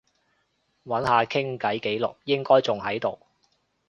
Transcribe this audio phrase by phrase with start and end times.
[0.85, 3.19] 揾下傾偈記錄，應該仲喺度